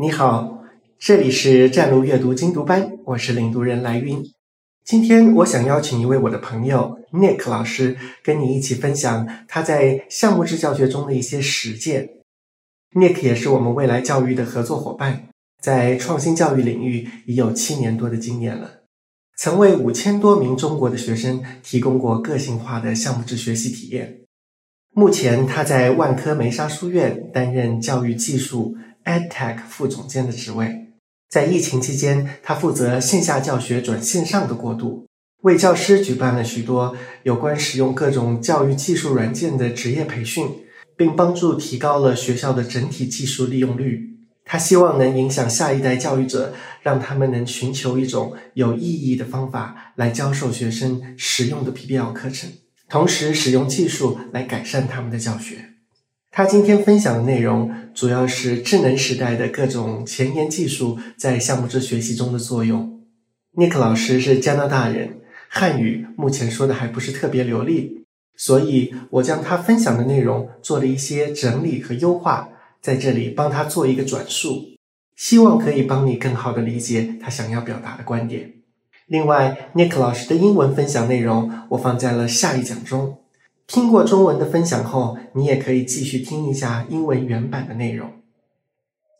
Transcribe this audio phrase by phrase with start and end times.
[0.00, 0.62] 你好，
[0.96, 4.22] 这里是站路阅读精读班，我是领读人来云。
[4.84, 12.10] 今天我想邀请一位我的朋友 Nick 老师，跟你一起分享他在项目制教学中的一些实践。
[12.94, 15.30] Nick 也是我们未来教育的合作伙伴，
[15.60, 18.82] 在创新教育领域已有七年多的经验了，
[19.36, 24.20] 曾为五千多名中国的学生提供过个性化的项目制学习体验。
[24.94, 28.76] 目前他在万科梅沙书院担任教育技术。
[29.08, 30.90] EdTech 副总监的职位，
[31.30, 35.06] 在疫情期间，他负责线下教学转线上的过渡，
[35.40, 40.46] 为教师举办了许多有关使用各种教育技术软件的职业培训，
[40.94, 44.10] 并帮助提高了学校的整体技术利用率。
[44.44, 52.50] 他希望能影响下一代教育者，让他们能寻求一种有意义的方法来教授学生实用的 PBL 课程，
[52.90, 55.64] 同时使用技术来改善他们的教学。
[56.38, 63.00] 他今天分享的内容主要是智能时代的各种前沿技术在项目制学习中的作用。
[63.56, 65.18] 尼克老师是加拿大人，
[65.48, 68.04] 汉语目前说的还不是特别流利，
[68.36, 74.62] 所以我将他分享的内容做了一些整理和优化，在这里帮他做一个转述，
[75.16, 78.52] 希望可以帮你更好的理解他想要表达的观点。
[79.08, 83.18] 另外，尼克老师的英文分享内容我放在了下一讲中。
[83.68, 88.22] 听过中文的分享后，你也可以继续听一下英文原版的内容。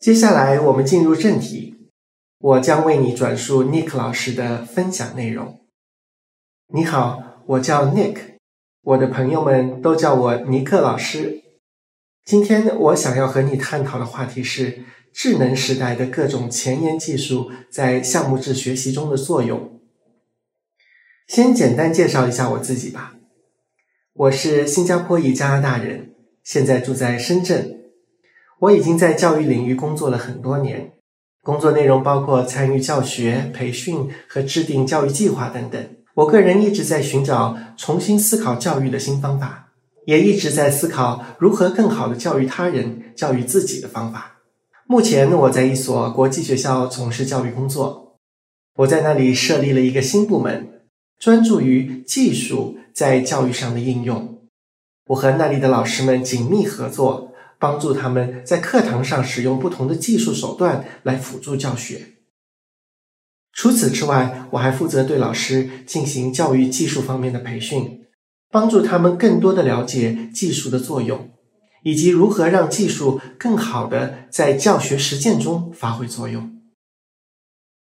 [0.00, 1.90] 接下来，我们进入正题，
[2.38, 5.60] 我将为你转述 Nick 老师的分享内容。
[6.68, 8.16] 你好，我叫 Nick，
[8.80, 11.42] 我的朋友们都叫我尼克老师。
[12.24, 14.82] 今天我想要和你探讨的话题是
[15.12, 19.78] 智能时代的各种前沿技术在项目制学习中的作用。
[21.26, 23.17] 先简单介绍一下我自己吧。
[24.18, 26.10] 我是新加坡裔加拿大人，
[26.42, 27.78] 现在住在深圳。
[28.58, 30.94] 我已经在教育领域工作了很多年，
[31.44, 35.80] 工作内容包括参与教学、培训和制定教育计划等等。
[36.14, 39.68] 我个人一直在寻找重新思考教育的新方法，
[40.04, 44.38] 也一直在思考如何更好的教育他人、教育自己的方法。
[44.88, 48.18] 目前我在一所国际学校从事教育工作，
[48.78, 50.82] 我在那里设立了一个新部门，
[51.20, 52.76] 专注于技术。
[52.98, 54.40] 在教育上的应用，
[55.06, 62.14] 我和那里的老师们紧密合作，帮助他们在课堂上使用不同的技术手段来辅助教学。
[63.52, 68.04] 除此之外，我还负责对老师进行教育技术方面的培训，
[68.50, 71.30] 帮助他们更多的了解技术的作用，
[71.84, 76.52] 以及如何让技术更好的在教学实践中发挥作用。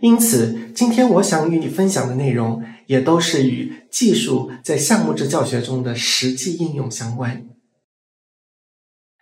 [0.00, 2.64] 因此，今天我想与你分享的内容。
[2.86, 7.46] 也都是与技术在项目制教学中的实际应用相关。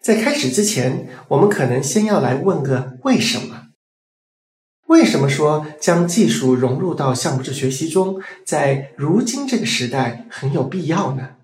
[0.02, 3.68] 在开始之前，我们可能先要来问个为什么？
[4.86, 11.36] 为什么说将技术融入到项目制学习中，在如今这个时代很有必要呢？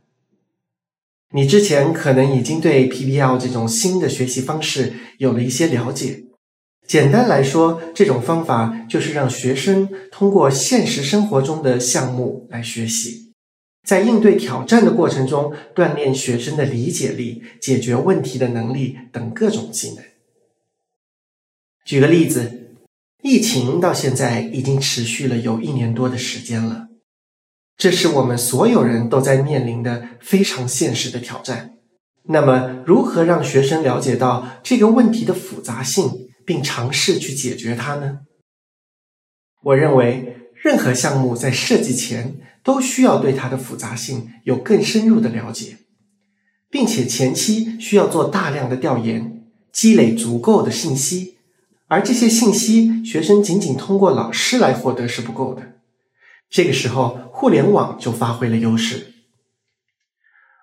[1.32, 6.24] 你之前可能已经对 PBL 这种新的学习方式有了一些了解。
[6.90, 13.32] 简单来说，这种方法就是让学生通过现实生活中的项目来学习，
[13.86, 20.04] 在应对挑战的过程中锻炼学生的理解力、解决问题的能力等各种技能。
[21.84, 22.72] 举个例子，
[23.22, 26.88] 疫情到现在已经持续了有一年多的时间了，
[27.76, 31.74] 这是我们所有人都在面临的非常现实的挑战。
[32.24, 36.26] 那么，如何让学生了解到这个问题的复杂性？
[36.50, 38.22] 并尝试去解决它呢？
[39.62, 45.76] 我认为，任何项目在设计前都需要对它的复杂性有更深入的了解，
[46.68, 51.36] 并且前期需要做大量的调研，积累足够的信息。
[51.86, 55.74] 而这些信息，学生仅仅通过老师来获得是不够的。
[56.48, 59.14] 这个时候，互联网就发挥了优势。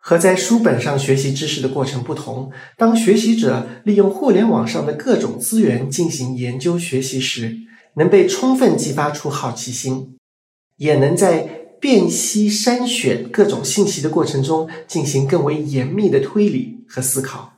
[0.09, 7.57] 和在书本上学习知识的过程不同，当学习者利用互联网上的各种资源进行研究学习时，
[7.95, 10.15] 能被充分激发出好奇心，
[10.77, 11.39] 也能在
[11.81, 17.56] 辨析筛选各种信息的过程中进行更为严密的推理和思考，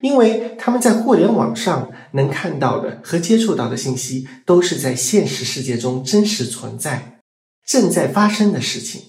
[0.00, 7.20] 因为他们在互联网上能看到的和接触到的信息都是在现实世界中真实存在、
[7.66, 9.02] 正在发生的事情。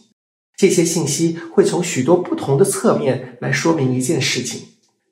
[0.56, 4.68] 这些信息会从许多不同的侧面来说明一件事情，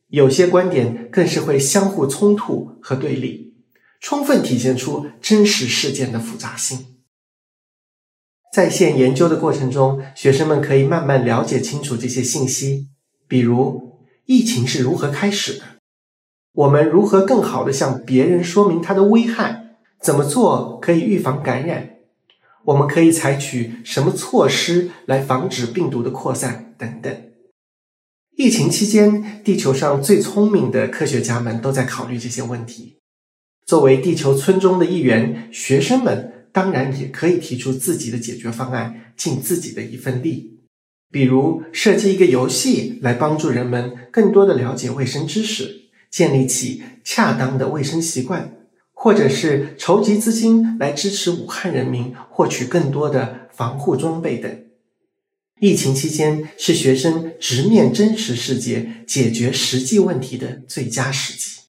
[0.08, 3.56] 有些观点更是会相互冲突和对立，
[4.00, 6.86] 充分体现出真实事件的复杂性。
[8.54, 12.90] 在线研究的过程中，学生们可以慢慢了解清楚这些信息，
[13.28, 15.64] 比如疫情是如何开始的，
[16.52, 19.78] 我们如何更好的向别人说明它的危害？
[20.02, 21.91] 怎么做可以预防感染？
[22.66, 26.74] 我们可以采取什么措施来防止病毒的扩散？
[26.78, 27.16] 等等。
[28.38, 32.98] 疫情期间，地球上最聪明的科学家们都在考虑这些问题。
[33.66, 40.60] 作为地球村中的一员，学生们当然也可以提出自己的解决方案，尽自己的一份力。
[41.12, 48.61] 比如设计一个游戏来帮助人们更多的了解卫生知识，建立起恰当的卫生习惯，
[49.04, 54.64] 或者是筹集资金来支持武汉人民获取更多的防护装备等。
[55.60, 61.62] 疫情期间是学生直面真实世界、解决实际问题的最佳时机。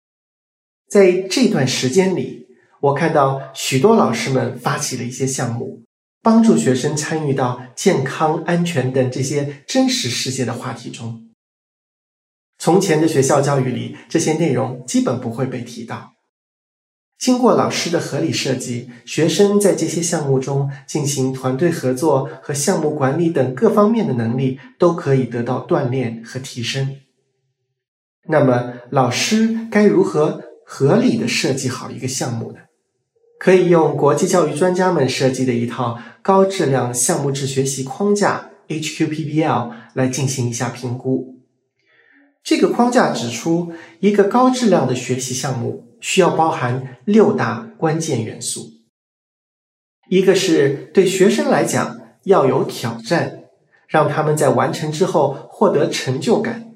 [0.91, 2.49] 在这段时间里，
[2.83, 5.83] 我看到许多老师们发起了一些项目。
[6.25, 11.29] 帮助学生参与到健康、安全等这些真实世界的话题中。
[12.59, 16.12] 从前的学校教育里，这些内容基本不会被提到。
[17.23, 26.97] 经过老师的合理设计，学生在这些项目中进行团队合作和项目管理等各方面的能力都可以得到锻炼和提升。
[28.27, 32.59] 那么，老师该如何合理的设计好一个项目呢？
[33.39, 41.37] 可以用国际教育专家们设计的一套高质量项目制学习框架 （HQPBL） 来进行一下评估。
[42.43, 48.73] 这个框架指出，一个高质量的学习项目需要包含六大关键元素：
[50.11, 53.45] 一个是对学生来讲要有挑战，
[53.89, 56.75] 让他们在完成之后获得成就感；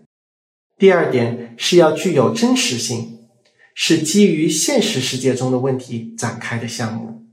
[0.78, 3.12] 第二点是要具有真实性。
[3.78, 7.26] 是基于现实世界中的问题展开的项目。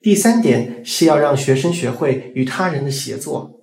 [0.00, 3.58] 第三点是要让学生学会与他人的协作。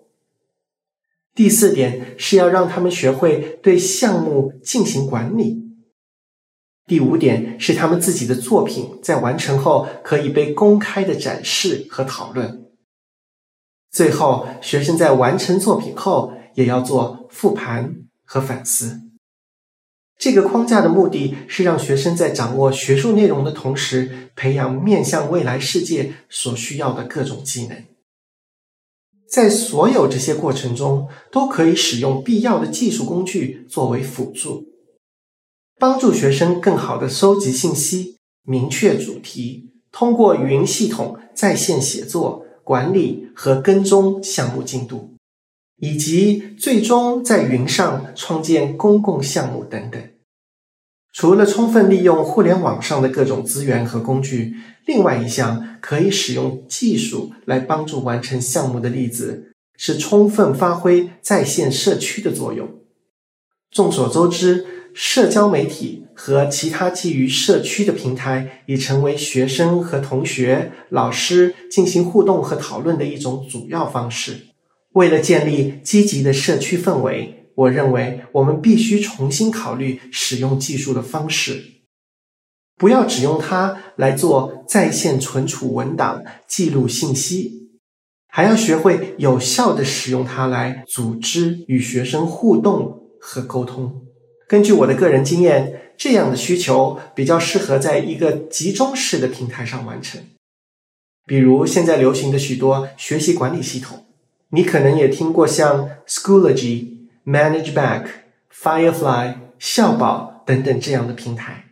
[1.33, 5.70] 第四点是要让他们学会对项目进行管理。
[6.91, 12.65] 第五点是他们自己的作品在完成后可以被公开的展示和讨论。
[13.89, 17.95] 最后，学生在完成作品后也要做复盘
[18.25, 18.99] 和反思。
[20.19, 27.85] 这个框架的目的是让学生在掌握学术内容的同时，培养面向未来世界所需要的各种技能。
[29.29, 34.65] 在所有这些过程中，都可以使用必要的技术工具作为辅助，
[35.81, 45.15] 帮助学生更好的收集信息、明确主题，通过语音系统在线写作、管理和跟踪项目进度，
[45.77, 49.99] 以及最终在云上创建公共项目等等。
[51.11, 54.55] 除了充分利用互联网上的各种资源和工具，
[54.85, 62.69] 另外一项可以使用技术来帮助完成项目的例子是充分发挥在线社区的作用。
[63.71, 74.47] 众所周知，社交媒体和其他基于社区的平台已成为学生和同学、老师进行互动和讨论的一种主要方式。
[74.93, 77.37] 为了建立积极的社区氛围。
[77.53, 81.61] 我认为我们必须重新考虑使用技术的方式，
[82.77, 87.69] 不要只用它来做在线存储文档、记录信息，
[88.25, 94.01] 还要学会有效的使用它来组织与学生互动和沟通。
[94.51, 100.21] 根据我的个人经验，这样的需求比较适合在一个集中式的平台上完成，
[101.25, 104.05] 比如现在流行的许多学习管理系统，
[104.49, 106.89] 你可能也听过像 Schoology。
[107.23, 108.07] ManageBack、
[108.51, 111.67] Firefly、校宝等等这样的平台，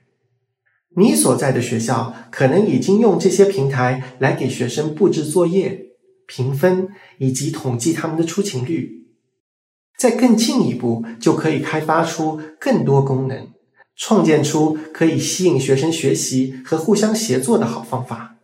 [0.96, 5.88] 你所在的学校可能已经用这些平台来给学生布置作业、
[6.28, 8.99] 评分以及统计他们的出勤率。
[10.00, 13.50] 再更进一步，就可以开发出更多功能，
[13.98, 18.38] 创建出可以吸引学生学习和互相协作的好方法。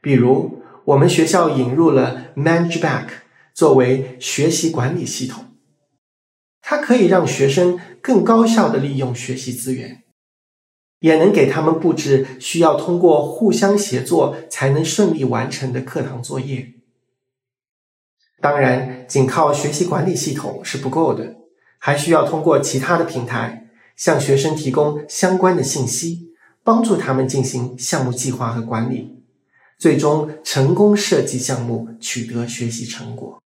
[0.00, 3.08] 比如，我们学校引入了 ManageBack
[3.52, 5.44] 作为学习管理系统。
[6.62, 10.04] 它可以让学生更高效的利用学习资源，
[11.00, 16.72] 也能给他们布置需要通过互相协作才能顺利完成的课堂作业。
[18.42, 21.36] 当然，仅靠学习管理系统是不够的，
[21.78, 26.32] 还需要通过其他的平台向学生提供相关的信息，
[26.64, 29.22] 帮助他们进行项目计划和管理，
[29.78, 33.40] 最终成功设计项目，取得学习成果。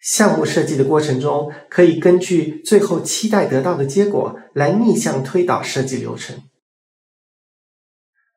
[0.00, 6.44] 项目设计的过程中，可以根据最后期待得到的结果来逆向推导设计流程。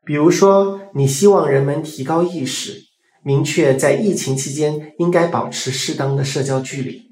[0.03, 2.88] 比如说，你希望人们提高意识，
[3.29, 7.12] 明确在疫情期间应该保持适当的社交距离。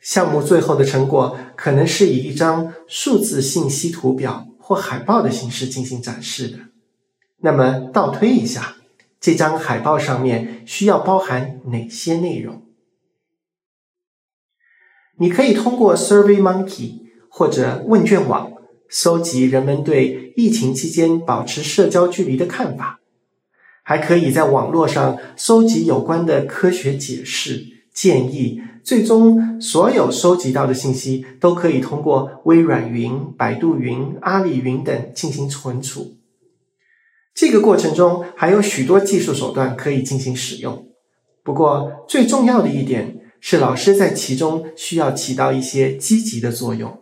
[0.00, 6.58] 项目最后的成果可能是以一张数字信息图表或海报的形式进行展示的。
[7.42, 8.78] 那么倒推一下，
[9.20, 12.62] 这张海报上面需要包含哪些内容？
[15.18, 18.52] 你可以通过 SurveyMonkey 或者问卷网
[18.88, 22.97] 搜集人们对疫情期间保持社交距离的看法，
[23.88, 27.64] 还可以在网络上搜集有关的科学解释、
[27.94, 28.60] 建议。
[28.84, 36.18] 最终，所有收集到的信息都可以通过微软云、百度云、阿里云等进行存储。
[37.34, 40.86] 这个过程中还有许多技术手段可以进行使用。
[41.42, 47.00] 不过，最重要的一点是，老师在其中需要起到一些积极的作用，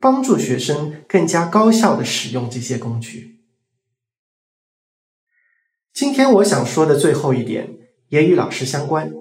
[0.00, 3.37] 帮助学生更加高效的使用这些工具。
[5.98, 7.70] 今天我想说的最后一点
[8.08, 9.12] 也与老师相关。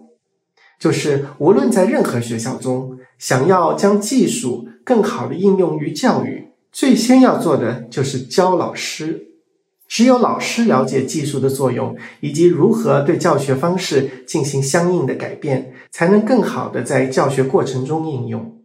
[0.80, 9.26] 就是无论在任何学校中，想要将技术更好的应用于教育，最先要做的就是教老师。
[9.88, 18.62] 只有老师了解技术的作用，以及如何对教学方式进行相应的改变，才能更好的在教学过程中应用。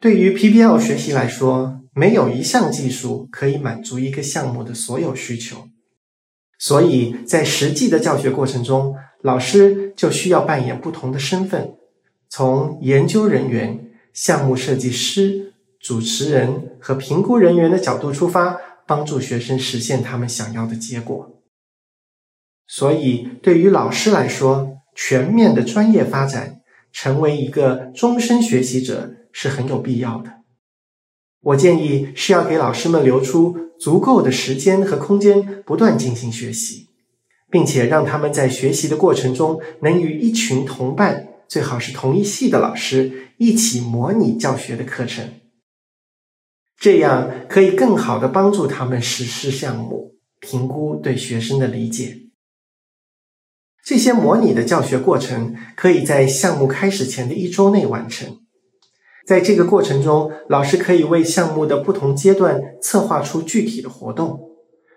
[0.00, 5.66] 对于 PBL 学习来说，没有一项技术可以满足一个项目的所有需求，
[6.58, 8.94] 所以在实际的教学过程中。
[9.22, 11.74] 老师就需要扮演不同的身份，
[12.28, 21.42] 从研究人员、项目设计师、主持人和评估人员的角度出发，帮助学生实现他们想要的结果。
[22.68, 26.60] 所以，对于老师来说，全面的专业发展，
[26.92, 30.37] 成为一个终身学习者是很有必要的。
[31.40, 36.86] 我建议是要给老师们留出足够的时间和空间，不断进行学习。
[37.50, 45.32] 并且让他们在学习的过程中，能与一群同伴，最好是同一系的老师一起模拟教学的课程，
[46.78, 52.18] 这样可以更好的帮助他们实施项目，评估对学生的理解。
[53.82, 58.40] 这些模拟的教学过程可以在项目开始前的一周内完成。
[59.28, 64.40] 在这个过程中，老师可以为项目的不同阶段策划出具体的活动，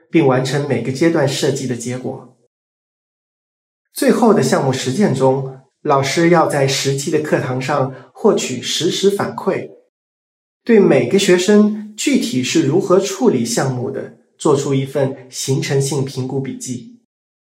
[0.09, 2.38] 并完成每个阶段设计的结果。
[3.93, 9.69] 最后的项目实践中，老师要在实际的课堂上获取实时反馈，
[10.63, 17.01] 对每个学生具体是如何处理项目的，做出一份形成性评估笔记，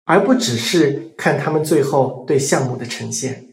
[0.05, 3.46] 而不只是看他们最后对项目的呈现。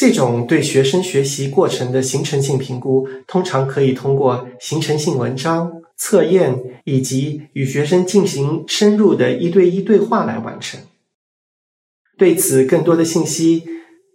[0.00, 10.80] 这种对学生学习过程的形成性评估，通常可以通过形成性文章、测验以及与学生进行深入的一对一对话来完成。
[12.16, 13.64] 对此，更多的信息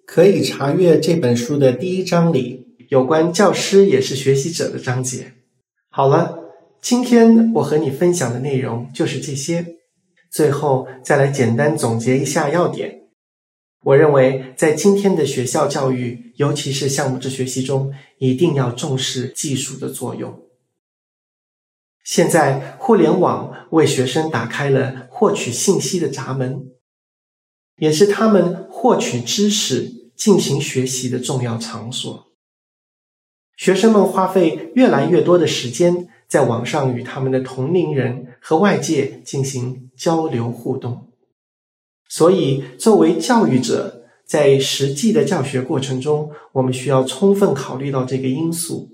[0.08, 5.34] 可以查阅这本书的第一章里有关教师也是学习者的章节。
[5.92, 6.40] 好了，
[6.82, 9.64] 今天我和你分享的内容就是这些。
[10.32, 13.05] 最后再来简单总结一下要点。
[13.86, 20.42] 我认为，在今天的学校教育，尤其是项目制学习中，一定要重视技术的作用。
[22.04, 26.72] 现在，互联网为学生打开了获取信息的闸门。
[27.78, 32.32] 也是他们获取知识、进行学习的重要场所。
[33.56, 41.10] 学生们花费越来越多的时间在网上与他们的同龄人和外界进行交流互动，
[42.10, 48.90] 所以作为教育者，在实际的教学过程中，我们需要充分考虑到这个因素，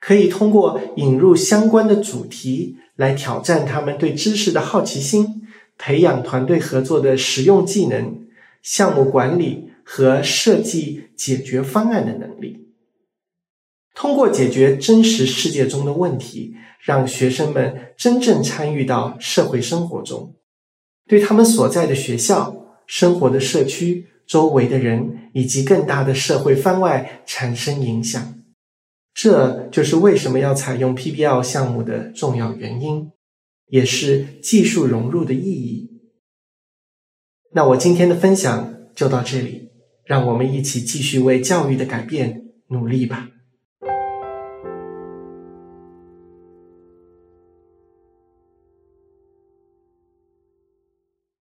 [0.00, 5.40] 可以通过引入相关的主题来挑战他们对知识的好奇心。
[5.78, 8.26] 培养团队合作的实用技能、
[8.62, 12.68] 项目管理和设计解决方案的能力。
[13.92, 20.36] 通过解决真实世界中的问题，让学生们真正参与到社会生活中，
[21.12, 28.42] 对他们所在的学校、生活的社区、周围的人以及更大的社会番外产生影响。
[29.12, 33.10] 这就是为什么要采用 PBL 项目的重要原因。
[33.66, 35.90] 也是技术融入的意义。
[37.52, 39.68] 那我今天的分享就到这里，
[40.06, 43.28] 让我们一起继续为教育的改变努力吧。